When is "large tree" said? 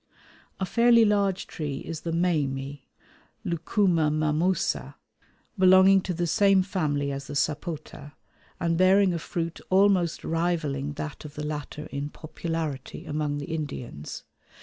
1.05-1.81